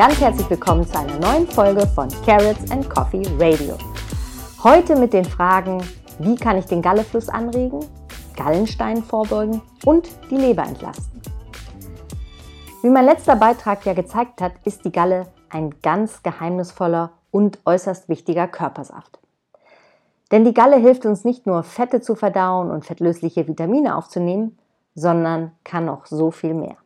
[0.00, 3.76] ganz herzlich willkommen zu einer neuen Folge von Carrots and Coffee Radio.
[4.64, 5.84] Heute mit den Fragen,
[6.18, 7.84] wie kann ich den Gallefluss anregen,
[8.34, 11.20] Gallenstein vorbeugen und die Leber entlasten.
[12.80, 18.08] Wie mein letzter Beitrag ja gezeigt hat, ist die Galle ein ganz geheimnisvoller und äußerst
[18.08, 19.18] wichtiger Körpersaft.
[20.32, 24.58] Denn die Galle hilft uns nicht nur Fette zu verdauen und fettlösliche Vitamine aufzunehmen,
[24.94, 26.78] sondern kann noch so viel mehr.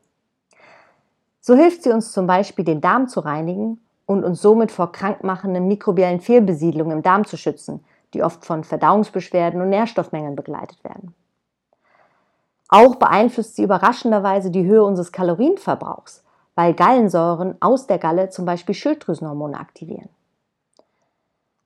[1.46, 5.68] So hilft sie uns zum Beispiel, den Darm zu reinigen und uns somit vor krankmachenden
[5.68, 7.84] mikrobiellen Fehlbesiedlungen im Darm zu schützen,
[8.14, 11.14] die oft von Verdauungsbeschwerden und Nährstoffmängeln begleitet werden.
[12.70, 18.74] Auch beeinflusst sie überraschenderweise die Höhe unseres Kalorienverbrauchs, weil Gallensäuren aus der Galle zum Beispiel
[18.74, 20.08] Schilddrüsenhormone aktivieren.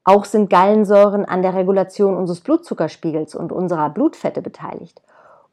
[0.02, 5.00] Auch sind Gallensäuren an der Regulation unseres Blutzuckerspiegels und unserer Blutfette beteiligt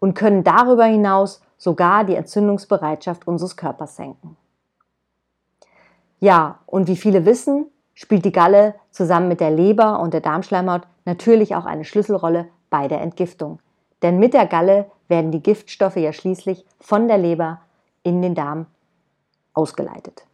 [0.05, 4.37] und können darüber hinaus sogar die Entzündungsbereitschaft unseres Körpers senken.
[6.19, 10.83] Ja, und wie viele wissen, spielt die Galle zusammen mit der Leber und der Darmschleimhaut
[11.05, 13.57] natürlich auch eine Schlüsselrolle bei der Entgiftung.
[14.03, 17.61] Denn mit der Galle werden die Giftstoffe ja schließlich von der Leber
[18.03, 18.67] in den Darm
[19.55, 20.27] ausgeleitet.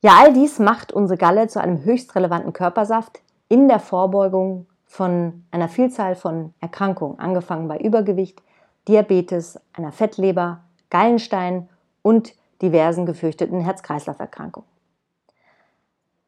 [0.00, 5.46] Ja, all dies macht unsere Galle zu einem höchst relevanten Körpersaft in der Vorbeugung von
[5.50, 8.42] einer Vielzahl von Erkrankungen, angefangen bei Übergewicht,
[8.86, 11.70] Diabetes, einer Fettleber, Gallenstein
[12.02, 14.68] und diversen gefürchteten Herz-Kreislauf-Erkrankungen.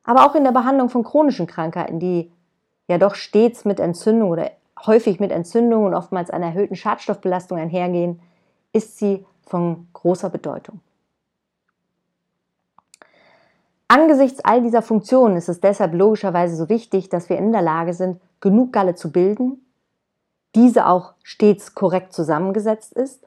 [0.05, 2.33] Aber auch in der Behandlung von chronischen Krankheiten, die
[2.89, 4.51] ja doch stets mit Entzündung oder
[4.87, 8.19] häufig mit Entzündung und oftmals einer erhöhten Schadstoffbelastung einhergehen,
[8.73, 10.81] ist sie von großer Bedeutung.
[13.89, 17.93] Angesichts all dieser Funktionen ist es deshalb logischerweise so wichtig, dass wir in der Lage
[17.93, 19.65] sind, genug Galle zu bilden,
[20.55, 23.27] diese auch stets korrekt zusammengesetzt ist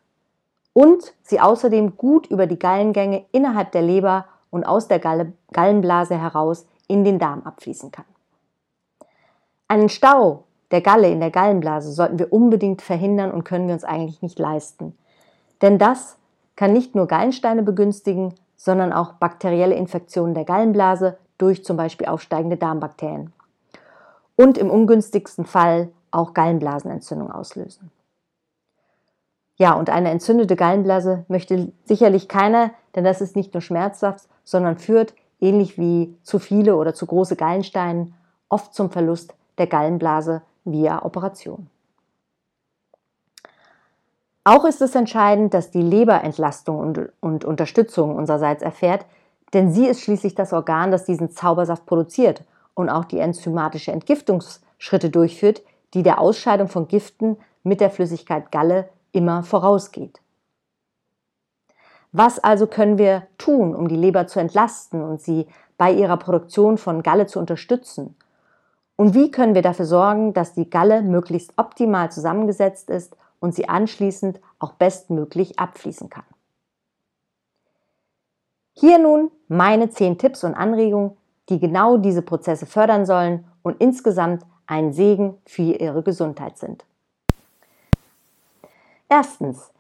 [0.74, 6.16] und sie außerdem gut über die Gallengänge innerhalb der Leber und aus der Galle, Gallenblase
[6.16, 8.06] heraus in den Darm abfließen kann.
[9.68, 13.84] Einen Stau der Galle in der Gallenblase sollten wir unbedingt verhindern und können wir uns
[13.84, 14.96] eigentlich nicht leisten.
[15.64, 16.18] Denn das
[16.56, 22.58] kann nicht nur Gallensteine begünstigen, sondern auch bakterielle Infektionen der Gallenblase durch zum Beispiel aufsteigende
[22.58, 23.34] Darmbakterien.
[24.38, 27.92] Und im ungünstigsten Fall auch Gallenblasenentzündung auslösen.
[29.58, 34.78] Ja, und eine entzündete Gallenblase möchte sicherlich keiner, denn das ist nicht nur schmerzhaft, sondern
[34.78, 38.14] führt, ähnlich wie zu viele oder zu große Gallensteine,
[38.48, 41.68] oft zum Verlust der Gallenblase via Operation.
[44.44, 49.06] Auch ist es entscheidend, dass die Leber Entlastung und, und Unterstützung unsererseits erfährt,
[49.54, 52.44] denn sie ist schließlich das Organ, das diesen Zaubersaft produziert
[52.78, 55.64] und auch die enzymatische Entgiftungsschritte durchführt,
[55.96, 60.22] die der Ausscheidung von Giften mit der Flüssigkeit Galle immer vorausgeht.
[62.12, 65.48] Was also können wir tun, um die Leber zu entlasten und sie
[65.80, 68.16] bei ihrer Produktion von Galle zu unterstützen?
[68.96, 73.68] Und wie können wir dafür sorgen, dass die Galle möglichst optimal zusammengesetzt ist und sie
[73.68, 76.26] anschließend auch bestmöglich abfließen kann?
[78.74, 81.18] Hier nun meine zehn Tipps und Anregungen,
[81.50, 86.86] die genau diese Prozesse fördern sollen und insgesamt ein Segen für Ihre Gesundheit sind.
[89.10, 89.72] Erstens,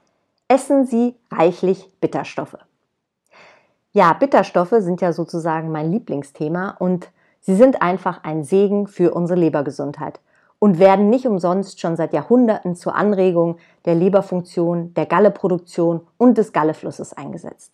[0.48, 2.58] essen Sie reichlich Bitterstoffe.
[3.92, 7.10] Ja, Bitterstoffe sind ja sozusagen mein Lieblingsthema und
[7.42, 10.20] sie sind einfach ein Segen für unsere Lebergesundheit
[10.60, 16.54] und werden nicht umsonst schon seit Jahrhunderten zur Anregung der Leberfunktion, der Galleproduktion und des
[16.54, 17.74] Galleflusses eingesetzt.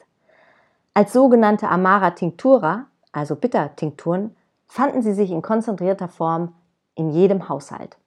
[0.94, 4.36] Als sogenannte Amara Tinctura, also Bittertinkturen,
[4.68, 6.54] fanden sie sich in konzentrierter Form
[6.96, 7.98] in jedem Haushalt.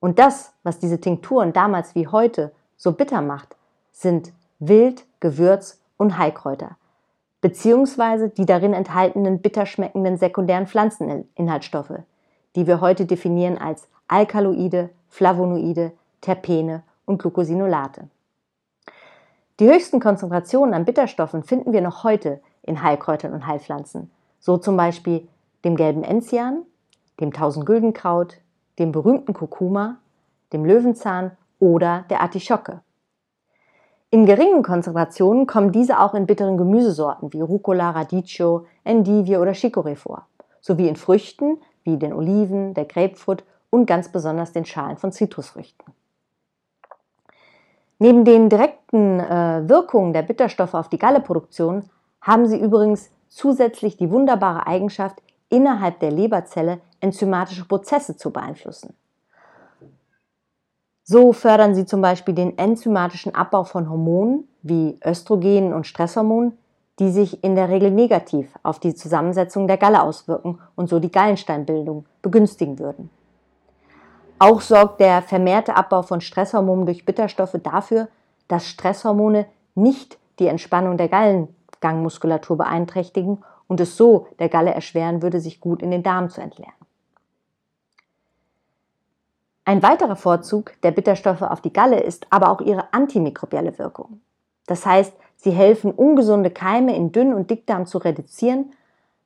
[0.00, 3.56] Und das, was diese Tinkturen damals wie heute so bitter macht,
[3.92, 6.76] sind Wild, Gewürz und Heilkräuter,
[7.40, 12.00] beziehungsweise die darin enthaltenen bitter schmeckenden sekundären Pflanzeninhaltsstoffe,
[12.56, 18.08] die wir heute definieren als Alkaloide, Flavonoide, Terpene und Glucosinolate.
[19.60, 24.10] Die höchsten Konzentrationen an Bitterstoffen finden wir noch heute in Heilkräutern und Heilpflanzen,
[24.42, 25.28] so zum Beispiel
[25.64, 26.64] dem gelben Enzian,
[27.20, 28.38] dem Tausendgüldenkraut,
[28.78, 29.98] dem berühmten Kurkuma,
[30.52, 31.30] dem Löwenzahn
[31.60, 32.80] oder der Artischocke.
[34.10, 39.96] In geringen Konzentrationen kommen diese auch in bitteren Gemüsesorten wie Rucola, Radicchio, Endivie oder Chicorée
[39.96, 40.26] vor,
[40.60, 45.94] sowie in Früchten wie den Oliven, der Grapefruit und ganz besonders den Schalen von Zitrusfrüchten.
[48.00, 51.88] Neben den direkten äh, Wirkungen der Bitterstoffe auf die Galleproduktion
[52.20, 58.94] haben sie übrigens zusätzlich die wunderbare Eigenschaft, innerhalb der Leberzelle enzymatische Prozesse zu beeinflussen.
[61.04, 66.56] So fördern sie zum Beispiel den enzymatischen Abbau von Hormonen wie Östrogenen und Stresshormonen,
[66.98, 71.10] die sich in der Regel negativ auf die Zusammensetzung der Galle auswirken und so die
[71.10, 73.10] Gallensteinbildung begünstigen würden.
[74.38, 78.08] Auch sorgt der vermehrte Abbau von Stresshormonen durch Bitterstoffe dafür,
[78.48, 81.08] dass Stresshormone nicht die Entspannung der
[81.82, 86.40] Gallengangmuskulatur beeinträchtigen und es so der Galle erschweren würde, sich gut in den Darm zu
[86.40, 86.72] entleeren.
[89.64, 94.20] Ein weiterer Vorzug der Bitterstoffe auf die Galle ist aber auch ihre antimikrobielle Wirkung.
[94.66, 98.72] Das heißt, sie helfen, ungesunde Keime in Dünn- und Dickdarm zu reduzieren,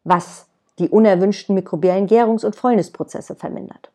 [0.05, 0.47] was
[0.79, 3.91] die unerwünschten mikrobiellen Gärungs- und Fäulnisprozesse vermindert.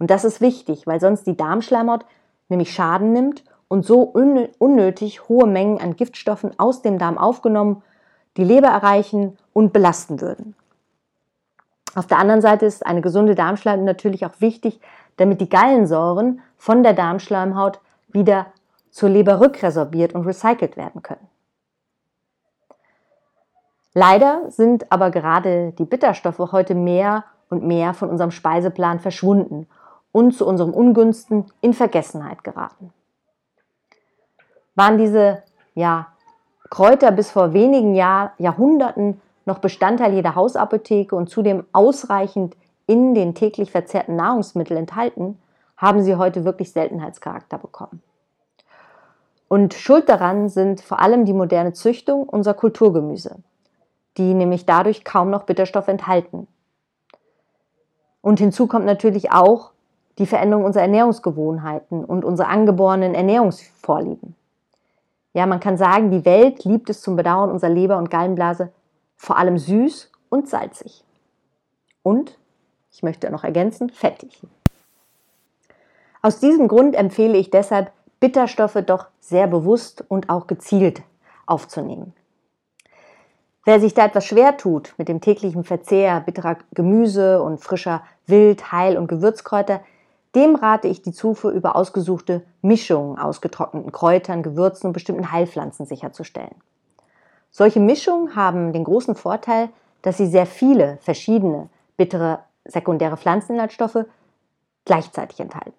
[0.00, 2.04] Und das ist wichtig, weil sonst die Darmschleimhaut
[2.48, 7.82] nämlich Schaden nimmt und so unnötig hohe Mengen an Giftstoffen aus dem Darm aufgenommen,
[8.36, 10.54] die Leber erreichen und belasten würden.
[11.94, 14.80] Auf der anderen Seite ist eine gesunde Darmschleimhaut natürlich auch wichtig,
[15.16, 18.46] damit die Gallensäuren von der Darmschleimhaut wieder
[18.90, 21.26] zur Leber rückresorbiert und recycelt werden können.
[23.94, 29.66] Leider sind aber gerade die Bitterstoffe heute mehr und mehr von unserem Speiseplan verschwunden
[30.12, 32.92] und zu unserem Ungünsten in Vergessenheit geraten.
[34.78, 35.42] Waren diese
[35.74, 36.06] ja,
[36.70, 43.34] Kräuter bis vor wenigen Jahr, Jahrhunderten noch Bestandteil jeder Hausapotheke und zudem ausreichend in den
[43.34, 45.36] täglich verzehrten Nahrungsmitteln enthalten,
[45.76, 48.04] haben sie heute wirklich Seltenheitscharakter bekommen.
[49.48, 53.34] Und schuld daran sind vor allem die moderne Züchtung unserer Kulturgemüse,
[54.16, 56.46] die nämlich dadurch kaum noch Bitterstoffe enthalten.
[58.20, 59.72] Und hinzu kommt natürlich auch
[60.18, 64.36] die Veränderung unserer Ernährungsgewohnheiten und unsere angeborenen Ernährungsvorlieben.
[65.38, 68.72] Ja, man kann sagen, die Welt liebt es zum Bedauern unserer Leber und Gallenblase
[69.14, 71.04] vor allem süß und salzig.
[72.02, 72.36] Und,
[72.90, 74.42] ich möchte noch ergänzen, fettig.
[76.22, 81.02] Aus diesem Grund empfehle ich deshalb, Bitterstoffe doch sehr bewusst und auch gezielt
[81.46, 82.14] aufzunehmen.
[83.64, 88.72] Wer sich da etwas schwer tut mit dem täglichen Verzehr bitterer Gemüse und frischer Wild-,
[88.72, 89.82] Heil- und Gewürzkräuter,
[90.38, 95.84] dem rate ich die Zufuhr über ausgesuchte Mischungen aus getrockneten Kräutern, Gewürzen und bestimmten Heilpflanzen
[95.84, 96.54] sicherzustellen.
[97.50, 99.68] Solche Mischungen haben den großen Vorteil,
[100.02, 104.04] dass sie sehr viele verschiedene bittere sekundäre Pflanzeninhaltsstoffe
[104.84, 105.72] gleichzeitig enthalten.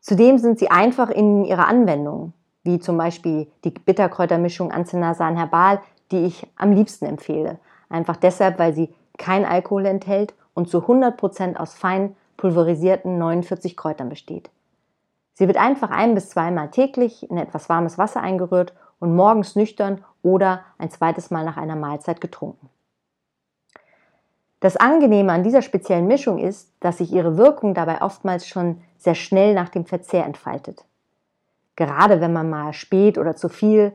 [0.00, 5.80] Zudem sind sie einfach in ihrer Anwendung, wie zum Beispiel die Bitterkräutermischung Ancenasan Herbal,
[6.10, 7.58] die ich am liebsten empfehle.
[7.88, 14.08] Einfach deshalb, weil sie kein Alkohol enthält und zu 100% aus fein pulverisierten 49 Kräutern
[14.08, 14.50] besteht.
[15.34, 20.04] Sie wird einfach ein bis zweimal täglich in etwas warmes Wasser eingerührt und morgens nüchtern
[20.22, 22.68] oder ein zweites Mal nach einer Mahlzeit getrunken.
[24.60, 29.14] Das Angenehme an dieser speziellen Mischung ist, dass sich ihre Wirkung dabei oftmals schon sehr
[29.14, 30.84] schnell nach dem Verzehr entfaltet.
[31.76, 33.92] Gerade wenn man mal spät oder zu viel,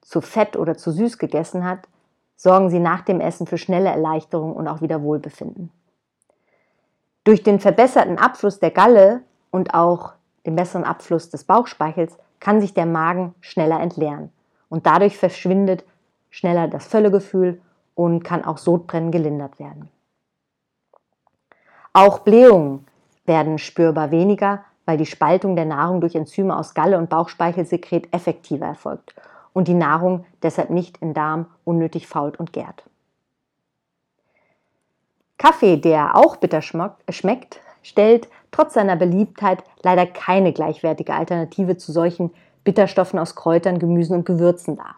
[0.00, 1.80] zu fett oder zu süß gegessen hat,
[2.36, 5.70] sorgen sie nach dem Essen für schnelle Erleichterung und auch wieder Wohlbefinden.
[7.26, 9.20] Durch den verbesserten Abfluss der Galle
[9.50, 10.12] und auch
[10.46, 14.30] den besseren Abfluss des Bauchspeichels kann sich der Magen schneller entleeren
[14.68, 15.84] und dadurch verschwindet
[16.30, 17.60] schneller das Völlegefühl
[17.96, 19.88] und kann auch Sodbrennen gelindert werden.
[21.92, 22.86] Auch Blähungen
[23.24, 28.66] werden spürbar weniger, weil die Spaltung der Nahrung durch Enzyme aus Galle und Bauchspeichelsekret effektiver
[28.66, 29.16] erfolgt
[29.52, 32.84] und die Nahrung deshalb nicht im Darm unnötig fault und gärt.
[35.38, 42.32] Kaffee, der auch bitter schmeckt, stellt trotz seiner Beliebtheit leider keine gleichwertige Alternative zu solchen
[42.64, 44.96] Bitterstoffen aus Kräutern, Gemüsen und Gewürzen dar.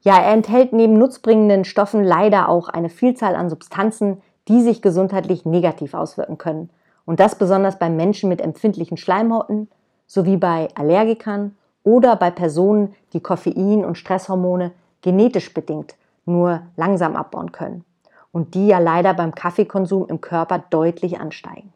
[0.00, 5.44] Ja, er enthält neben nutzbringenden Stoffen leider auch eine Vielzahl an Substanzen, die sich gesundheitlich
[5.44, 6.70] negativ auswirken können.
[7.04, 9.68] Und das besonders bei Menschen mit empfindlichen Schleimhauten
[10.08, 14.72] sowie bei Allergikern oder bei Personen, die Koffein und Stresshormone
[15.02, 17.84] genetisch bedingt nur langsam abbauen können
[18.32, 21.72] und die ja leider beim Kaffeekonsum im Körper deutlich ansteigen.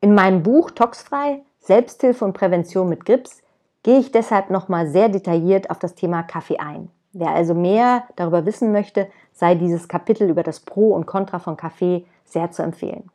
[0.00, 3.42] In meinem Buch Toxfrei Selbsthilfe und Prävention mit Grips
[3.82, 6.90] gehe ich deshalb nochmal sehr detailliert auf das Thema Kaffee ein.
[7.12, 11.56] Wer also mehr darüber wissen möchte, sei dieses Kapitel über das Pro und Contra von
[11.56, 13.10] Kaffee sehr zu empfehlen.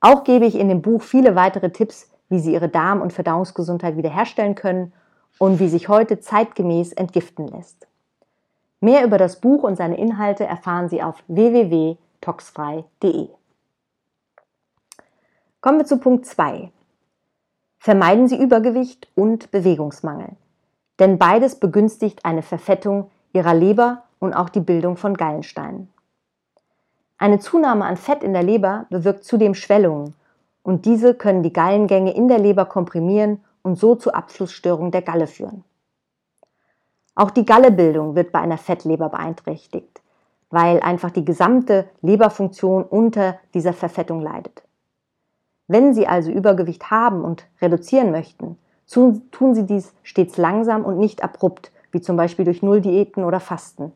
[0.00, 3.96] Auch gebe ich in dem Buch viele weitere Tipps, wie Sie Ihre Darm- und Verdauungsgesundheit
[3.96, 4.92] wiederherstellen können
[5.38, 7.86] und wie sich heute zeitgemäß entgiften lässt.
[8.86, 13.28] Mehr über das Buch und seine Inhalte erfahren Sie auf www.toxfrei.de.
[15.60, 16.70] Kommen wir zu Punkt 2.
[17.80, 20.28] Vermeiden Sie Übergewicht und Bewegungsmangel,
[21.00, 25.92] denn beides begünstigt eine Verfettung Ihrer Leber und auch die Bildung von Gallensteinen.
[27.18, 30.14] Eine Zunahme an Fett in der Leber bewirkt zudem Schwellungen
[30.62, 35.26] und diese können die Gallengänge in der Leber komprimieren und so zu Abflussstörungen der Galle
[35.26, 35.64] führen.
[37.16, 40.02] Auch die Gallebildung wird bei einer Fettleber beeinträchtigt,
[40.50, 44.62] weil einfach die gesamte Leberfunktion unter dieser Verfettung leidet.
[45.66, 51.24] Wenn Sie also Übergewicht haben und reduzieren möchten, tun Sie dies stets langsam und nicht
[51.24, 53.92] abrupt, wie zum Beispiel durch Nulldiäten oder Fasten.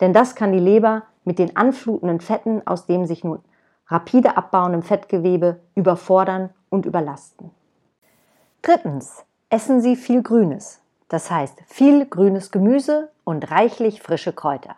[0.00, 3.40] Denn das kann die Leber mit den anflutenden Fetten, aus dem sich nun
[3.88, 7.50] rapide abbauendem Fettgewebe, überfordern und überlasten.
[8.62, 10.80] Drittens, essen Sie viel Grünes.
[11.10, 14.76] Das heißt viel grünes Gemüse und reichlich frische Kräuter.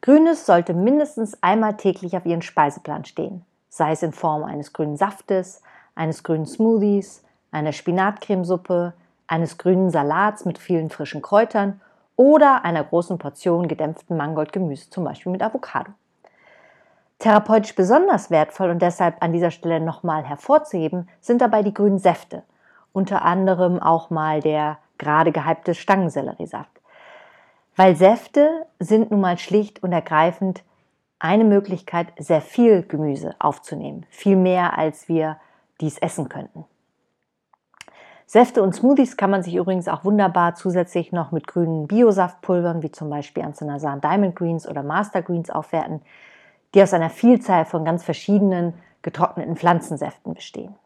[0.00, 4.96] Grünes sollte mindestens einmal täglich auf Ihren Speiseplan stehen, sei es in Form eines grünen
[4.96, 5.60] Saftes,
[5.96, 8.94] eines grünen Smoothies, einer Spinatcremesuppe,
[9.26, 11.80] eines grünen Salats mit vielen frischen Kräutern
[12.14, 15.90] oder einer großen Portion gedämpften Mangoldgemüse, zum Beispiel mit Avocado.
[17.18, 22.44] Therapeutisch besonders wertvoll und deshalb an dieser Stelle nochmal hervorzuheben, sind dabei die grünen Säfte,
[22.92, 26.70] unter anderem auch mal der gerade gehypte Stangenselleriesaft.
[27.74, 30.62] Weil Säfte sind nun mal schlicht und ergreifend
[31.18, 34.06] eine Möglichkeit, sehr viel Gemüse aufzunehmen.
[34.10, 35.38] Viel mehr, als wir
[35.80, 36.64] dies essen könnten.
[38.26, 42.92] Säfte und Smoothies kann man sich übrigens auch wunderbar zusätzlich noch mit grünen Biosaftpulvern, wie
[42.92, 46.00] zum Beispiel Anzanasan Diamond Greens oder Master Greens aufwerten,
[46.74, 50.76] die aus einer Vielzahl von ganz verschiedenen getrockneten Pflanzensäften bestehen.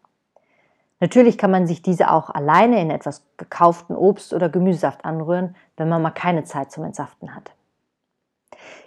[1.01, 5.89] Natürlich kann man sich diese auch alleine in etwas gekauften Obst- oder Gemüsesaft anrühren, wenn
[5.89, 7.53] man mal keine Zeit zum Entsaften hat.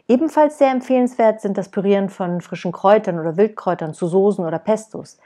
[0.08, 5.18] Ebenfalls sehr empfehlenswert sind das Pürieren von frischen Kräutern oder Wildkräutern zu Soßen oder Pestos.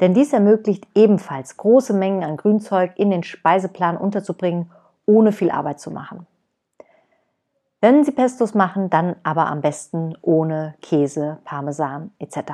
[0.00, 4.70] Denn dies ermöglicht ebenfalls große Mengen an Grünzeug in den Speiseplan unterzubringen,
[5.06, 6.26] ohne viel Arbeit zu machen.
[7.80, 12.52] Wenn Sie Pestos machen, dann aber am besten ohne Käse, Parmesan etc.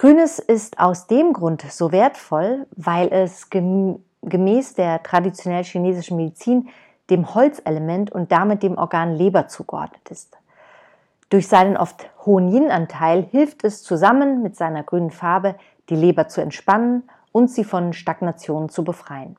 [0.00, 6.70] Grünes ist aus dem Grund so wertvoll, weil es gemäß der traditionell chinesischen Medizin
[7.10, 10.38] dem Holzelement und damit dem Organ Leber zugeordnet ist.
[11.28, 15.56] Durch seinen oft hohen Yin-Anteil hilft es zusammen mit seiner grünen Farbe,
[15.90, 19.36] die Leber zu entspannen und sie von Stagnation zu befreien.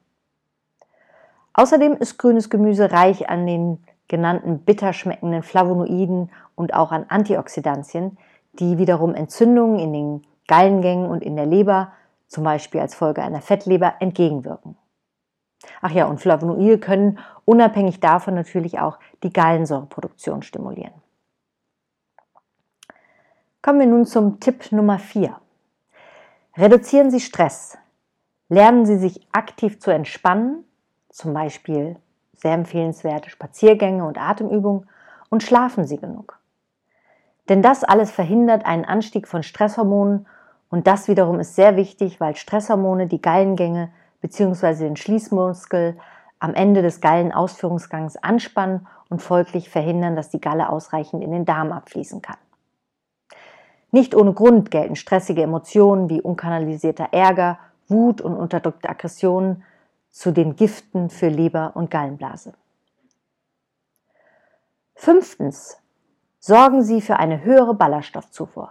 [1.56, 8.20] Außerdem ist grünes Gemüse reich an den genannten bitter schmeckenden Flavonoiden und auch an Antioxidantien,
[8.60, 11.94] die wiederum Entzündungen in den Gallengängen und in der Leber,
[12.28, 14.76] zum Beispiel als Folge einer Fettleber, entgegenwirken.
[15.82, 20.92] Ach ja, und Flavonoide können unabhängig davon natürlich auch die Gallensäureproduktion stimulieren.
[23.62, 25.40] Kommen wir nun zum Tipp Nummer 4.
[26.58, 27.78] Reduzieren Sie Stress.
[28.50, 30.66] Lernen Sie sich aktiv zu entspannen,
[31.08, 31.96] zum Beispiel
[32.36, 34.90] sehr empfehlenswerte Spaziergänge und Atemübungen
[35.30, 36.40] und schlafen Sie genug.
[37.48, 40.28] Denn das alles verhindert einen Anstieg von Stresshormonen
[40.72, 44.86] und das wiederum ist sehr wichtig, weil Stresshormone die Gallengänge bzw.
[44.86, 45.98] den Schließmuskel
[46.40, 51.74] am Ende des Gallenausführungsgangs anspannen und folglich verhindern, dass die Galle ausreichend in den Darm
[51.74, 52.38] abfließen kann.
[53.92, 57.60] Nicht ohne Grund gelten stressige Emotionen wie unkanalisierter Ärger,
[57.90, 59.64] Wut und unterdrückte Aggressionen
[60.10, 62.54] zu den Giften für Leber und Gallenblase.
[64.96, 65.78] Fünftens.
[66.40, 68.70] Sorgen Sie für eine höhere Ballaststoffzufuhr,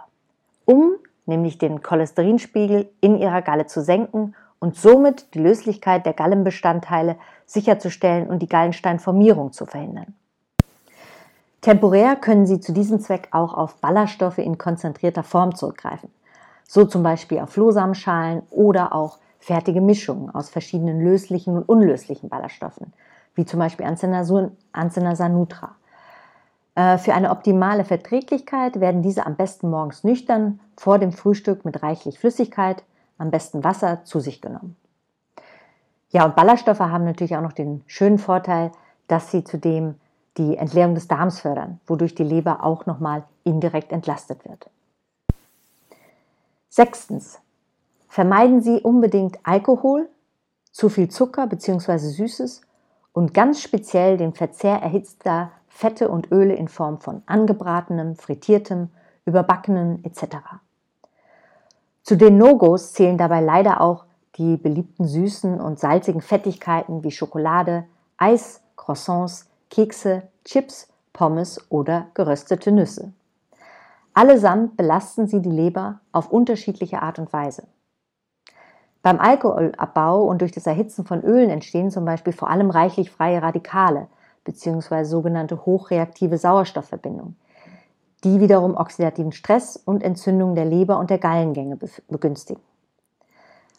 [0.65, 0.95] um
[1.31, 8.27] nämlich den Cholesterinspiegel in ihrer Galle zu senken und somit die Löslichkeit der Gallenbestandteile sicherzustellen
[8.27, 10.13] und die Gallensteinformierung zu verhindern.
[11.61, 16.09] Temporär können Sie zu diesem Zweck auch auf Ballaststoffe in konzentrierter Form zurückgreifen,
[16.67, 22.93] so zum Beispiel auf Flohsamenschalen oder auch fertige Mischungen aus verschiedenen löslichen und unlöslichen Ballaststoffen,
[23.35, 25.65] wie zum Beispiel Ancenasanutra.
[25.65, 25.80] Äh,
[26.73, 32.17] für eine optimale Verträglichkeit werden diese am besten morgens nüchtern vor dem Frühstück mit reichlich
[32.17, 32.83] Flüssigkeit,
[33.17, 34.77] am besten Wasser, zu sich genommen.
[36.11, 38.71] Ja, und Ballaststoffe haben natürlich auch noch den schönen Vorteil,
[39.07, 39.95] dass sie zudem
[40.37, 44.69] die Entleerung des Darms fördern, wodurch die Leber auch nochmal indirekt entlastet wird.
[46.69, 47.39] Sechstens.
[48.07, 50.09] Vermeiden Sie unbedingt Alkohol,
[50.71, 51.97] zu viel Zucker bzw.
[51.97, 52.61] Süßes
[53.11, 58.89] und ganz speziell den Verzehr erhitzter Fette und Öle in Form von angebratenem, frittiertem,
[59.25, 60.37] überbackenen etc.
[62.03, 67.85] Zu den No-Gos zählen dabei leider auch die beliebten süßen und salzigen Fettigkeiten wie Schokolade,
[68.17, 73.11] Eis, Croissants, Kekse, Chips, Pommes oder geröstete Nüsse.
[74.13, 77.63] Allesamt belasten sie die Leber auf unterschiedliche Art und Weise.
[79.01, 83.41] Beim Alkoholabbau und durch das Erhitzen von Ölen entstehen zum Beispiel vor allem reichlich freie
[83.41, 84.07] Radikale–
[84.43, 85.03] bzw.
[85.03, 87.35] sogenannte hochreaktive Sauerstoffverbindung,
[88.23, 92.61] die wiederum oxidativen Stress und Entzündung der Leber und der Gallengänge begünstigen.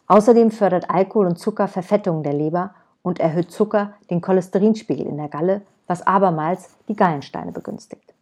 [0.07, 5.29] Außerdem fördert Alkohol und Zucker Verfettung der Leber und erhöht Zucker den Cholesterinspiegel in der
[5.29, 8.13] Galle, was abermals die Gallensteine begünstigt.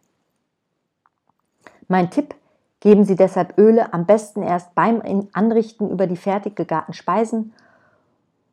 [1.88, 2.34] Mein Tipp,
[2.80, 7.52] geben Sie deshalb Öle am besten erst beim Anrichten über die fertig gegarten Speisen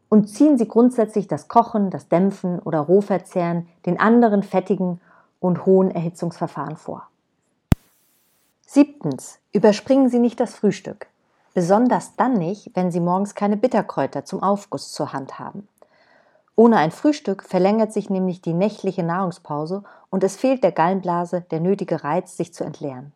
[0.10, 5.00] und ziehen Sie grundsätzlich das Kochen, das Dämpfen oder Rohverzehren den anderen fettigen
[5.40, 7.08] und hohen Erhitzungsverfahren vor.
[8.66, 9.40] Siebtens.
[9.52, 11.08] Überspringen Sie nicht das Frühstück.
[11.54, 15.68] Besonders dann nicht, wenn Sie morgens keine Bitterkräuter zum Aufguss zur Hand haben.
[16.56, 21.62] Ohne ein Frühstück verlängert sich nämlich die nächtliche Nahrungspause und es fehlt der Gallenblase der
[21.62, 23.14] nötige Reiz, sich zu entleeren.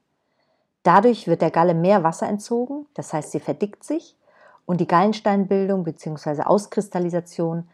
[0.83, 4.15] Dadurch wird der Galle mehr Wasser entzogen, das heißt, sie verdickt sich
[4.65, 6.43] und die Gallensteinbildung bzw.
[6.43, 7.67] Auskristallisation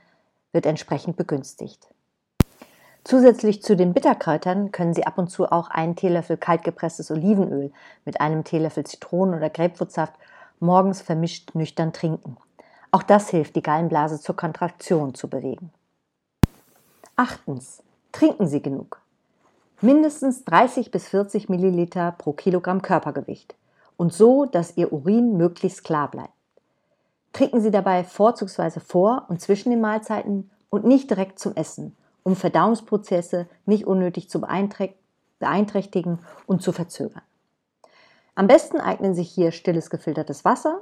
[0.51, 1.87] wird entsprechend begünstigt.
[3.03, 7.71] Zusätzlich zu den Bitterkräutern können Sie ab und zu auch einen Teelöffel kaltgepresstes Olivenöl
[8.05, 10.13] mit einem Teelöffel Zitronen- oder Grapefruitsaft
[10.59, 12.37] morgens vermischt nüchtern trinken.
[12.91, 15.71] Auch das hilft, die Gallenblase zur Kontraktion zu bewegen.
[17.15, 17.83] Achtens.
[18.11, 19.01] Trinken Sie genug.
[19.81, 23.55] Mindestens 30 bis 40 Milliliter pro Kilogramm Körpergewicht
[23.97, 26.38] und so, dass Ihr Urin möglichst klar bleibt.
[27.33, 32.35] Trinken Sie dabei vorzugsweise vor und zwischen den Mahlzeiten und nicht direkt zum Essen, um
[32.35, 37.21] Verdauungsprozesse nicht unnötig zu beeinträchtigen und zu verzögern.
[38.35, 40.81] Am besten eignen sich hier stilles gefiltertes Wasser,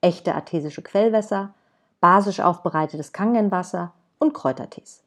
[0.00, 1.54] echte artesische Quellwässer,
[2.00, 5.02] basisch aufbereitetes Kangenwasser und Kräutertees.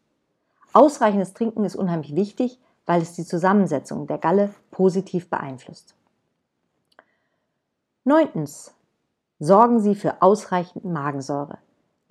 [0.73, 5.95] Ausreichendes Trinken ist unheimlich wichtig, weil es die Zusammensetzung der Galle positiv beeinflusst.
[8.03, 8.73] Neuntens.
[9.43, 11.57] Sorgen Sie für ausreichend Magensäure.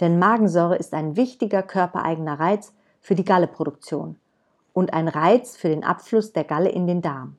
[0.00, 4.16] Denn Magensäure ist ein wichtiger körpereigener Reiz für die Galleproduktion
[4.72, 7.37] und ein Reiz für den Abfluss der Galle in den Darm.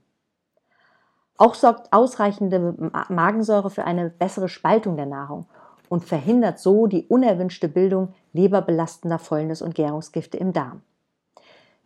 [1.35, 2.73] Auch sorgt ausreichende
[3.09, 5.47] Magensäure für eine bessere Spaltung der Nahrung
[5.89, 10.83] und verhindert so die unerwünschte Bildung leberbelastender Fäulnis und Gärungsgifte im Darm.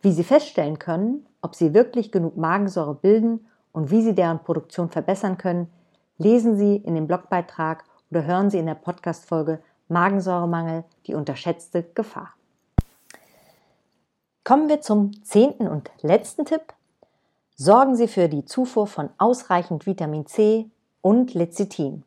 [0.00, 4.90] Wie Sie feststellen können, ob Sie wirklich genug Magensäure bilden und wie Sie deren Produktion
[4.90, 5.72] verbessern können,
[6.18, 12.34] lesen Sie in dem Blogbeitrag oder hören Sie in der Podcast-Folge Magensäuremangel, die unterschätzte Gefahr.
[14.44, 16.62] Kommen wir zum zehnten und letzten Tipp.
[17.56, 22.04] Sorgen Sie für die Zufuhr von ausreichend Vitamin C und Lecithin.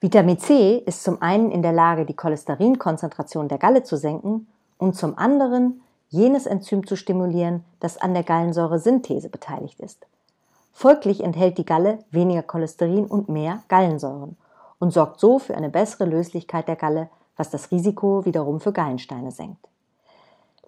[0.00, 4.96] Vitamin C ist zum einen in der Lage, die Cholesterinkonzentration der Galle zu senken und
[4.96, 10.06] zum anderen jenes Enzym zu stimulieren, das an der Gallensäuresynthese beteiligt ist.
[10.72, 14.36] Folglich enthält die Galle weniger Cholesterin und mehr Gallensäuren
[14.78, 19.30] und sorgt so für eine bessere Löslichkeit der Galle, was das Risiko wiederum für Gallensteine
[19.30, 19.68] senkt.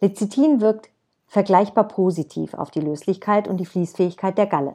[0.01, 0.91] Lecithin wirkt
[1.27, 4.75] vergleichbar positiv auf die Löslichkeit und die Fließfähigkeit der Galle.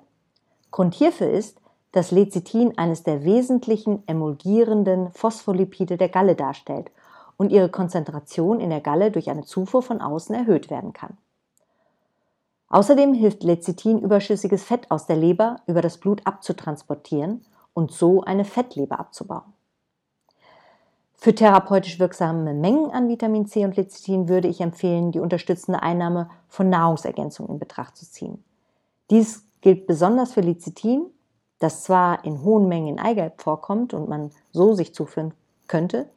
[0.72, 1.60] Grund hierfür ist,
[1.92, 6.92] dass Lecithin eines der wesentlichen emulgierenden Phospholipide der Galle darstellt
[7.38, 11.18] und ihre Konzentration in der Galle durch eine Zufuhr von außen erhöht werden kann.
[12.70, 18.44] Außerdem hilft Lecithin überschüssiges Fett aus der Leber über das Blut abzutransportieren und so eine
[18.44, 19.54] Fettleber abzubauen.
[21.16, 26.30] Für therapeutisch wirksame Mengen an Vitamin C und Lecithin würde ich empfehlen, die unterstützende Einnahme
[26.48, 28.44] von Nahrungsergänzungen in Betracht zu ziehen.
[29.10, 31.06] Dies gilt besonders für Lecithin,
[31.60, 35.34] das zwar in hohen Mengen in Eigelb vorkommt und man so sich zuführen
[35.68, 36.08] könnte,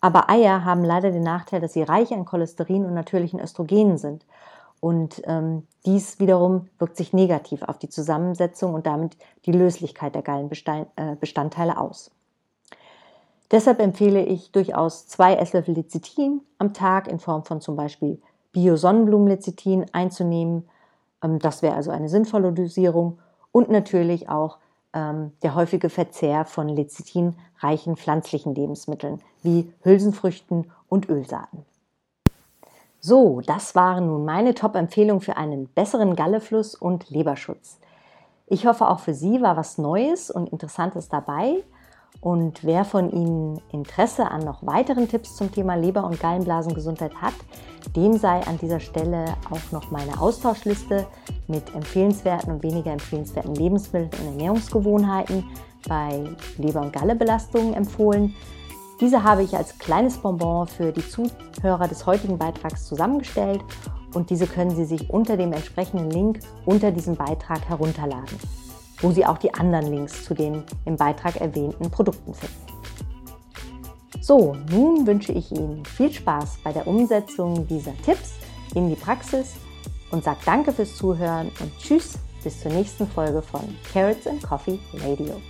[0.00, 4.24] aber Eier haben leider den Nachteil, dass sie reich an Cholesterin und natürlichen Östrogenen sind
[4.80, 10.22] und ähm, dies wiederum wirkt sich negativ auf die Zusammensetzung und damit die Löslichkeit der
[10.22, 12.10] Gallenbestandteile äh, aus.
[13.50, 18.20] Deshalb empfehle ich durchaus zwei Esslöffel Lecithin am Tag in Form von zum Beispiel
[18.52, 20.68] Bio-Sonnenblumen-Lecithin einzunehmen.
[21.22, 23.18] Ähm, das wäre also eine sinnvolle Dosierung
[23.52, 24.58] und natürlich auch
[24.92, 31.64] ähm, der häufige Verzehr von lecithinreichen pflanzlichen Lebensmitteln wie Hülsenfrüchten und Ölsaaten.
[33.00, 37.78] So, das waren nun meine Top-Empfehlungen für einen besseren Gallefluss und Leberschutz.
[38.48, 41.62] Ich hoffe, auch für Sie war was Neues und Interessantes dabei.
[42.20, 47.34] Und wer von Ihnen Interesse an noch weiteren Tipps zum Thema Leber- und Gallenblasengesundheit hat,
[47.94, 51.06] dem sei an dieser Stelle auch noch meine Austauschliste
[51.46, 55.44] mit empfehlenswerten und weniger empfehlenswerten Lebensmitteln und Ernährungsgewohnheiten
[55.88, 56.24] bei
[56.56, 58.34] Leber- und Gallebelastungen empfohlen.
[59.00, 63.60] Diese habe ich als kleines Bonbon für die Zuhörer des heutigen Beitrags zusammengestellt
[64.12, 68.36] und diese können Sie sich unter dem entsprechenden Link unter diesem Beitrag herunterladen,
[69.00, 72.68] wo Sie auch die anderen Links zu den im Beitrag erwähnten Produkten finden.
[74.20, 78.32] So, nun wünsche ich Ihnen viel Spaß bei der Umsetzung dieser Tipps
[78.74, 79.54] in die Praxis
[80.10, 84.78] und sage danke fürs Zuhören und tschüss bis zur nächsten Folge von Carrots and Coffee
[84.94, 85.40] Radio.